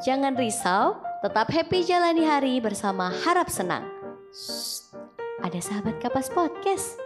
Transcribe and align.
Jangan 0.00 0.32
risau, 0.32 0.96
tetap 1.20 1.52
happy 1.52 1.84
jalani 1.84 2.24
hari 2.24 2.56
bersama 2.56 3.12
harap 3.20 3.52
senang. 3.52 3.84
Shh, 4.32 4.96
ada 5.44 5.60
sahabat 5.60 6.00
kapas 6.00 6.32
podcast. 6.32 6.96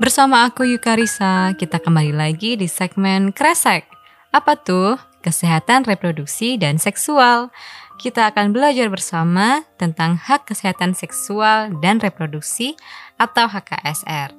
Bersama 0.00 0.48
aku 0.48 0.64
Yukarisa, 0.64 1.52
kita 1.52 1.84
kembali 1.84 2.16
lagi 2.16 2.56
di 2.56 2.64
segmen 2.64 3.36
Kresek. 3.36 3.97
Apa 4.28 4.60
tuh? 4.60 5.00
Kesehatan 5.24 5.88
reproduksi 5.88 6.60
dan 6.60 6.76
seksual. 6.76 7.50
Kita 7.98 8.30
akan 8.30 8.54
belajar 8.54 8.86
bersama 8.86 9.66
tentang 9.80 10.14
hak 10.14 10.46
kesehatan 10.46 10.94
seksual 10.94 11.74
dan 11.82 11.98
reproduksi 11.98 12.78
atau 13.18 13.50
HKSR. 13.50 14.30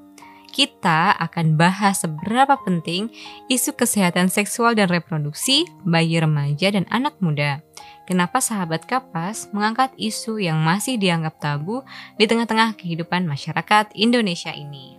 Kita 0.49 1.13
akan 1.13 1.59
bahas 1.59 2.02
seberapa 2.02 2.57
penting 2.65 3.13
isu 3.52 3.77
kesehatan 3.77 4.34
seksual 4.34 4.73
dan 4.73 4.89
reproduksi 4.89 5.67
bayi 5.85 6.17
remaja 6.17 6.73
dan 6.73 6.90
anak 6.90 7.20
muda. 7.21 7.62
Kenapa 8.09 8.41
sahabat 8.41 8.90
kapas 8.90 9.53
mengangkat 9.53 9.93
isu 9.99 10.41
yang 10.41 10.57
masih 10.65 10.98
dianggap 10.98 11.37
tabu 11.37 11.85
di 12.17 12.26
tengah-tengah 12.26 12.73
kehidupan 12.73 13.29
masyarakat 13.29 13.93
Indonesia 13.93 14.49
ini? 14.49 14.98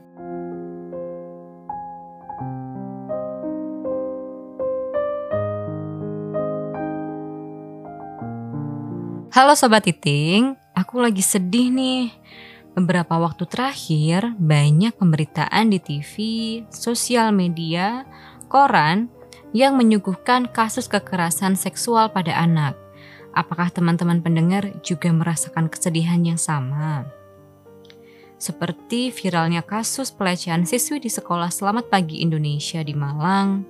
Halo 9.31 9.55
Sobat 9.55 9.86
Titing, 9.86 10.59
aku 10.75 10.98
lagi 10.98 11.23
sedih 11.23 11.70
nih. 11.70 12.11
Beberapa 12.75 13.14
waktu 13.14 13.47
terakhir 13.47 14.34
banyak 14.42 14.91
pemberitaan 14.98 15.70
di 15.70 15.78
TV, 15.78 16.14
sosial 16.75 17.31
media, 17.31 18.11
koran 18.50 19.06
yang 19.55 19.78
menyuguhkan 19.78 20.50
kasus 20.50 20.91
kekerasan 20.91 21.55
seksual 21.55 22.11
pada 22.11 22.34
anak. 22.42 22.75
Apakah 23.31 23.70
teman-teman 23.70 24.19
pendengar 24.19 24.67
juga 24.83 25.14
merasakan 25.14 25.70
kesedihan 25.70 26.19
yang 26.27 26.34
sama? 26.34 27.06
Seperti 28.34 29.15
viralnya 29.15 29.62
kasus 29.62 30.11
pelecehan 30.11 30.67
siswi 30.67 30.98
di 30.98 31.06
sekolah 31.06 31.55
Selamat 31.55 31.87
Pagi 31.87 32.19
Indonesia 32.19 32.83
di 32.83 32.98
Malang, 32.98 33.62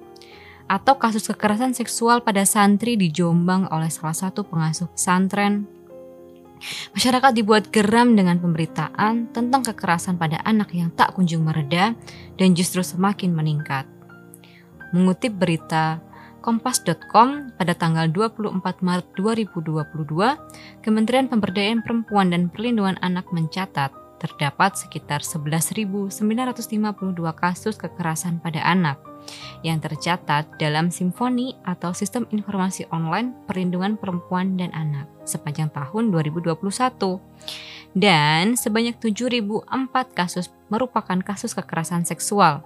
atau 0.71 0.95
kasus 1.03 1.27
kekerasan 1.27 1.75
seksual 1.75 2.23
pada 2.23 2.47
santri 2.47 2.95
di 2.95 3.11
Jombang 3.11 3.67
oleh 3.75 3.91
salah 3.91 4.15
satu 4.15 4.47
pengasuh 4.47 4.87
pesantren. 4.95 5.67
Masyarakat 6.95 7.33
dibuat 7.35 7.75
geram 7.75 8.15
dengan 8.15 8.39
pemberitaan 8.39 9.35
tentang 9.35 9.67
kekerasan 9.67 10.15
pada 10.15 10.39
anak 10.47 10.71
yang 10.71 10.95
tak 10.95 11.19
kunjung 11.19 11.43
mereda 11.43 11.99
dan 12.39 12.49
justru 12.55 12.87
semakin 12.87 13.35
meningkat. 13.35 13.89
Mengutip 14.95 15.35
berita 15.35 15.99
kompas.com 16.45 17.51
pada 17.59 17.73
tanggal 17.75 18.07
24 18.13 18.61
Maret 18.63 19.09
2022, 19.19 20.85
Kementerian 20.85 21.27
Pemberdayaan 21.27 21.83
Perempuan 21.83 22.31
dan 22.31 22.53
Perlindungan 22.53 23.01
Anak 23.01 23.29
mencatat 23.33 24.00
terdapat 24.21 24.77
sekitar 24.77 25.25
11.952 25.25 26.13
kasus 27.33 27.75
kekerasan 27.81 28.45
pada 28.45 28.61
anak 28.63 29.01
yang 29.65 29.81
tercatat 29.81 30.49
dalam 30.61 30.93
Simfoni 30.93 31.57
atau 31.65 31.93
Sistem 31.97 32.29
Informasi 32.33 32.89
Online 32.93 33.33
Perlindungan 33.49 33.97
Perempuan 33.97 34.57
dan 34.61 34.73
Anak 34.77 35.09
sepanjang 35.25 35.73
tahun 35.73 36.13
2021. 36.13 36.61
Dan 37.91 38.55
sebanyak 38.55 39.03
7.004 39.03 39.67
kasus 40.15 40.47
merupakan 40.71 41.19
kasus 41.19 41.59
kekerasan 41.59 42.07
seksual. 42.07 42.63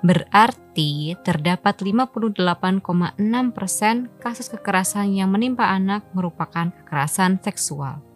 Berarti 0.00 1.20
terdapat 1.20 1.84
58,6 1.84 3.20
persen 3.52 4.08
kasus 4.24 4.48
kekerasan 4.48 5.12
yang 5.12 5.28
menimpa 5.28 5.68
anak 5.68 6.08
merupakan 6.16 6.72
kekerasan 6.72 7.44
seksual. 7.44 8.13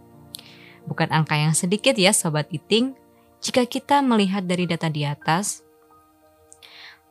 Bukan 0.88 1.12
angka 1.12 1.36
yang 1.36 1.52
sedikit 1.52 1.92
ya 2.00 2.16
Sobat 2.16 2.48
Iting, 2.48 2.96
jika 3.44 3.68
kita 3.68 4.00
melihat 4.00 4.48
dari 4.48 4.64
data 4.64 4.88
di 4.88 5.04
atas, 5.04 5.60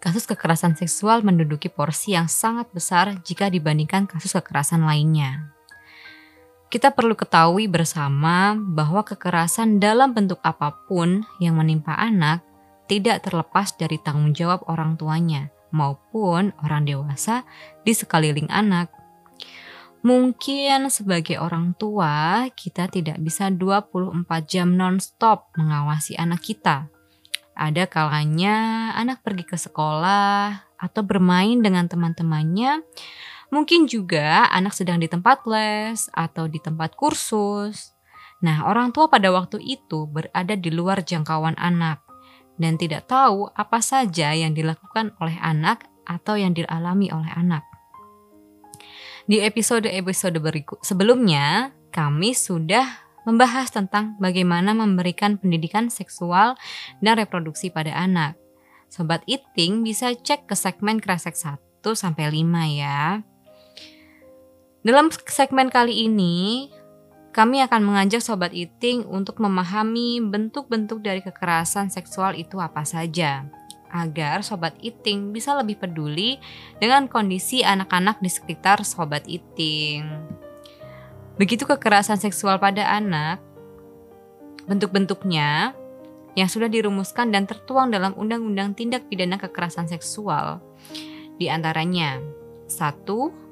kasus 0.02 0.26
kekerasan 0.26 0.74
seksual 0.74 1.22
menduduki 1.22 1.70
porsi 1.70 2.18
yang 2.18 2.26
sangat 2.26 2.74
besar 2.74 3.22
jika 3.22 3.54
dibandingkan 3.54 4.10
kasus 4.10 4.34
kekerasan 4.34 4.82
lainnya. 4.82 5.54
Kita 6.68 6.92
perlu 6.92 7.16
ketahui 7.16 7.72
bersama 7.72 8.58
bahwa 8.58 9.06
kekerasan 9.06 9.80
dalam 9.80 10.12
bentuk 10.12 10.42
apa 10.44 10.76
pun 10.90 11.24
yang 11.40 11.56
menimpa 11.56 11.96
anak 11.96 12.44
tidak 12.92 13.24
terlepas 13.24 13.72
dari 13.80 13.96
tanggung 14.04 14.36
jawab 14.36 14.68
orang 14.68 15.00
tuanya 15.00 15.48
maupun 15.72 16.52
orang 16.64 16.84
dewasa 16.84 17.48
di 17.88 17.96
sekeliling 17.96 18.52
anak. 18.52 18.92
Mungkin 20.06 20.94
sebagai 20.94 21.42
orang 21.42 21.74
tua, 21.76 22.48
kita 22.54 22.92
tidak 22.92 23.18
bisa 23.22 23.50
24 23.50 24.26
jam 24.46 24.78
non-stop 24.78 25.52
mengawasi 25.58 26.14
anak 26.16 26.46
kita 26.46 26.92
ada 27.58 27.90
kalanya 27.90 28.94
anak 28.94 29.26
pergi 29.26 29.44
ke 29.44 29.58
sekolah 29.58 30.70
atau 30.78 31.02
bermain 31.02 31.58
dengan 31.60 31.90
teman-temannya. 31.90 32.86
Mungkin 33.50 33.90
juga 33.90 34.46
anak 34.54 34.78
sedang 34.78 35.02
di 35.02 35.10
tempat 35.10 35.44
les 35.50 36.06
atau 36.14 36.46
di 36.46 36.62
tempat 36.62 36.94
kursus. 36.94 37.98
Nah, 38.46 38.70
orang 38.70 38.94
tua 38.94 39.10
pada 39.10 39.34
waktu 39.34 39.58
itu 39.58 40.06
berada 40.06 40.54
di 40.54 40.70
luar 40.70 41.02
jangkauan 41.02 41.58
anak 41.58 42.06
dan 42.62 42.78
tidak 42.78 43.10
tahu 43.10 43.50
apa 43.58 43.82
saja 43.82 44.38
yang 44.38 44.54
dilakukan 44.54 45.18
oleh 45.18 45.42
anak 45.42 45.90
atau 46.06 46.38
yang 46.38 46.54
dialami 46.54 47.10
oleh 47.10 47.34
anak. 47.34 47.66
Di 49.28 49.44
episode-episode 49.44 50.40
berikut 50.40 50.80
sebelumnya, 50.88 51.76
kami 51.92 52.32
sudah 52.32 53.04
membahas 53.28 53.68
tentang 53.68 54.16
bagaimana 54.24 54.72
memberikan 54.72 55.36
pendidikan 55.36 55.92
seksual 55.92 56.56
dan 57.04 57.20
reproduksi 57.20 57.68
pada 57.68 57.92
anak. 57.92 58.40
Sobat 58.88 59.28
Eating 59.28 59.84
bisa 59.84 60.16
cek 60.16 60.48
ke 60.48 60.56
segmen 60.56 61.04
Kresek 61.04 61.36
1 61.36 61.60
sampai 61.92 62.32
5 62.32 62.80
ya. 62.80 63.20
Dalam 64.88 65.12
segmen 65.28 65.68
kali 65.68 66.08
ini, 66.08 66.72
kami 67.36 67.60
akan 67.68 67.84
mengajak 67.84 68.24
Sobat 68.24 68.56
Eating 68.56 69.04
untuk 69.12 69.44
memahami 69.44 70.24
bentuk-bentuk 70.24 71.04
dari 71.04 71.20
kekerasan 71.20 71.92
seksual 71.92 72.32
itu 72.32 72.64
apa 72.64 72.88
saja 72.88 73.44
agar 73.92 74.44
Sobat 74.44 74.76
Eating 74.84 75.32
bisa 75.32 75.56
lebih 75.56 75.80
peduli 75.80 76.38
dengan 76.78 77.08
kondisi 77.08 77.64
anak-anak 77.64 78.20
di 78.20 78.30
sekitar 78.32 78.84
Sobat 78.84 79.26
Eating. 79.26 80.04
Begitu 81.38 81.70
kekerasan 81.70 82.18
seksual 82.18 82.58
pada 82.58 82.88
anak, 82.98 83.38
bentuk-bentuknya 84.66 85.78
yang 86.38 86.50
sudah 86.50 86.70
dirumuskan 86.70 87.34
dan 87.34 87.50
tertuang 87.50 87.90
dalam 87.90 88.14
Undang-Undang 88.14 88.78
Tindak 88.78 89.10
Pidana 89.10 89.42
Kekerasan 89.42 89.90
Seksual. 89.90 90.62
Di 91.38 91.50
antaranya, 91.50 92.22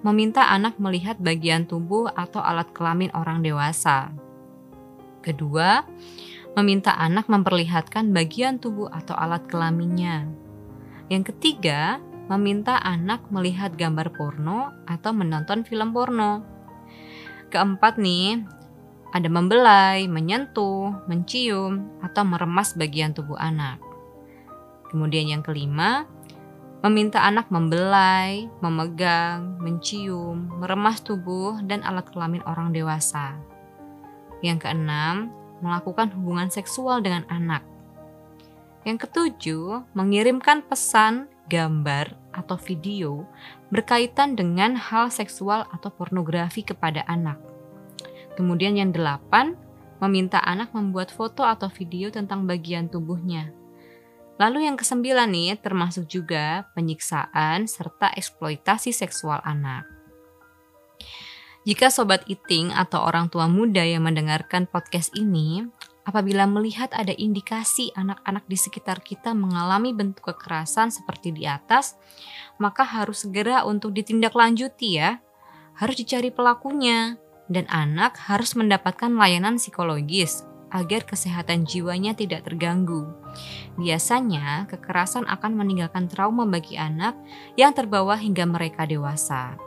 meminta 0.05 0.45
anak 0.49 0.77
melihat 0.77 1.17
bagian 1.17 1.65
tubuh 1.65 2.09
atau 2.13 2.43
alat 2.43 2.69
kelamin 2.75 3.09
orang 3.17 3.41
dewasa. 3.41 4.13
Kedua, 5.25 5.81
meminta 6.55 6.95
anak 6.95 7.27
memperlihatkan 7.27 8.15
bagian 8.15 8.57
tubuh 8.63 8.87
atau 8.87 9.11
alat 9.15 9.43
kelaminnya. 9.51 10.23
Yang 11.11 11.35
ketiga, 11.35 11.99
meminta 12.31 12.79
anak 12.81 13.27
melihat 13.29 13.75
gambar 13.75 14.15
porno 14.15 14.73
atau 14.87 15.11
menonton 15.11 15.67
film 15.67 15.91
porno. 15.91 16.41
Keempat 17.51 17.99
nih, 18.01 18.41
ada 19.11 19.29
membelai, 19.29 20.07
menyentuh, 20.07 21.05
mencium, 21.05 21.87
atau 22.01 22.23
meremas 22.25 22.73
bagian 22.73 23.11
tubuh 23.11 23.37
anak. 23.37 23.79
Kemudian 24.89 25.27
yang 25.29 25.43
kelima, 25.43 26.07
meminta 26.83 27.23
anak 27.23 27.51
membelai, 27.51 28.47
memegang, 28.59 29.59
mencium, 29.59 30.55
meremas 30.59 31.03
tubuh 31.03 31.59
dan 31.67 31.83
alat 31.83 32.07
kelamin 32.11 32.43
orang 32.47 32.71
dewasa. 32.75 33.37
Yang 34.43 34.67
keenam, 34.67 35.31
melakukan 35.59 36.11
hubungan 36.15 36.51
seksual 36.51 36.99
dengan 36.99 37.23
anak. 37.31 37.63
Yang 38.85 39.09
ketujuh, 39.09 39.85
mengirimkan 39.97 40.61
pesan, 40.65 41.25
gambar, 41.49 42.13
atau 42.35 42.59
video 42.59 43.23
berkaitan 43.71 44.35
dengan 44.35 44.75
hal 44.75 45.07
seksual 45.09 45.65
atau 45.71 45.89
pornografi 45.89 46.61
kepada 46.61 47.01
anak. 47.07 47.39
Kemudian 48.35 48.75
yang 48.75 48.91
delapan, 48.91 49.55
meminta 50.03 50.43
anak 50.43 50.75
membuat 50.75 51.09
foto 51.09 51.47
atau 51.47 51.71
video 51.71 52.11
tentang 52.11 52.43
bagian 52.43 52.91
tubuhnya. 52.91 53.55
Lalu 54.35 54.67
yang 54.67 54.75
kesembilan 54.75 55.31
nih, 55.31 55.55
termasuk 55.63 56.11
juga 56.11 56.67
penyiksaan 56.75 57.71
serta 57.71 58.11
eksploitasi 58.11 58.91
seksual 58.91 59.39
anak. 59.47 59.94
Jika 61.65 61.89
sobat 61.89 62.21
eating 62.29 62.69
atau 62.69 63.01
orang 63.01 63.25
tua 63.33 63.49
muda 63.49 63.81
yang 63.81 64.05
mendengarkan 64.05 64.69
podcast 64.69 65.09
ini, 65.17 65.65
apabila 66.05 66.45
melihat 66.45 66.93
ada 66.93 67.09
indikasi 67.09 67.89
anak-anak 67.97 68.45
di 68.45 68.53
sekitar 68.53 69.01
kita 69.01 69.33
mengalami 69.33 69.89
bentuk 69.89 70.29
kekerasan 70.29 70.93
seperti 70.93 71.33
di 71.33 71.49
atas, 71.49 71.97
maka 72.61 72.85
harus 72.85 73.25
segera 73.25 73.65
untuk 73.65 73.97
ditindaklanjuti 73.97 75.01
ya. 75.01 75.17
Harus 75.73 75.97
dicari 75.97 76.29
pelakunya 76.29 77.17
dan 77.49 77.65
anak 77.73 78.13
harus 78.29 78.53
mendapatkan 78.53 79.09
layanan 79.09 79.57
psikologis 79.57 80.45
agar 80.69 81.01
kesehatan 81.01 81.65
jiwanya 81.65 82.13
tidak 82.13 82.45
terganggu. 82.45 83.09
Biasanya, 83.81 84.69
kekerasan 84.69 85.25
akan 85.25 85.57
meninggalkan 85.57 86.05
trauma 86.13 86.45
bagi 86.45 86.77
anak 86.77 87.17
yang 87.57 87.73
terbawa 87.73 88.13
hingga 88.21 88.45
mereka 88.45 88.85
dewasa. 88.85 89.64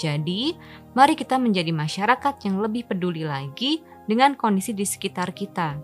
Jadi, 0.00 0.56
mari 0.96 1.12
kita 1.12 1.36
menjadi 1.36 1.76
masyarakat 1.76 2.40
yang 2.48 2.56
lebih 2.64 2.88
peduli 2.88 3.20
lagi 3.20 3.84
dengan 4.08 4.32
kondisi 4.32 4.72
di 4.72 4.88
sekitar 4.88 5.36
kita. 5.36 5.76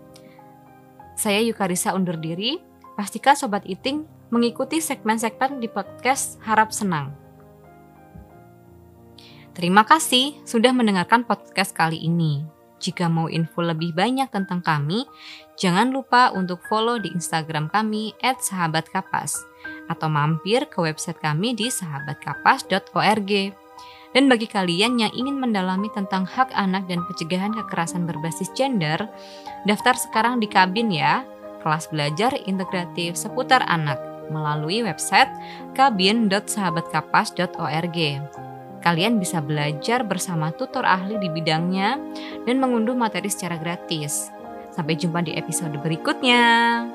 Saya 1.13 1.37
Yukarisa 1.45 1.93
undur 1.93 2.17
diri, 2.17 2.57
pastikan 2.97 3.37
Sobat 3.37 3.69
Eating 3.69 4.09
mengikuti 4.33 4.81
segmen-segmen 4.81 5.61
di 5.61 5.69
podcast 5.69 6.41
Harap 6.41 6.73
Senang. 6.73 7.13
Terima 9.53 9.85
kasih 9.85 10.37
sudah 10.45 10.73
mendengarkan 10.73 11.21
podcast 11.25 11.77
kali 11.77 12.01
ini. 12.01 12.45
Jika 12.77 13.09
mau 13.09 13.25
info 13.25 13.65
lebih 13.65 13.93
banyak 13.93 14.29
tentang 14.29 14.61
kami, 14.61 15.05
jangan 15.57 15.89
lupa 15.89 16.29
untuk 16.29 16.61
follow 16.69 17.01
di 17.01 17.09
Instagram 17.09 17.69
kami 17.73 18.13
@sahabatkapas 18.21 19.33
atau 19.89 20.09
mampir 20.09 20.69
ke 20.69 20.77
website 20.77 21.17
kami 21.17 21.57
di 21.57 21.73
sahabatkapas.org. 21.73 23.65
Dan 24.15 24.31
bagi 24.31 24.47
kalian 24.47 24.95
yang 24.99 25.11
ingin 25.11 25.39
mendalami 25.39 25.89
tentang 25.91 26.23
hak 26.23 26.51
anak 26.55 26.87
dan 26.87 27.03
pencegahan 27.07 27.53
kekerasan 27.53 28.07
berbasis 28.07 28.49
gender, 28.55 29.09
daftar 29.67 29.95
sekarang 29.99 30.39
di 30.39 30.47
Kabin 30.47 30.91
ya, 30.91 31.25
kelas 31.61 31.87
belajar 31.91 32.31
integratif 32.47 33.17
seputar 33.19 33.63
anak 33.67 33.99
melalui 34.31 34.83
website 34.83 35.29
kabin.sahabatkapas.org. 35.75 37.99
Kalian 38.77 39.17
bisa 39.19 39.41
belajar 39.43 40.05
bersama 40.07 40.51
tutor 40.55 40.85
ahli 40.85 41.17
di 41.19 41.27
bidangnya 41.27 41.99
dan 42.47 42.55
mengunduh 42.61 42.95
materi 42.95 43.27
secara 43.27 43.59
gratis. 43.59 44.31
Sampai 44.71 44.95
jumpa 44.95 45.19
di 45.25 45.35
episode 45.35 45.75
berikutnya. 45.81 46.85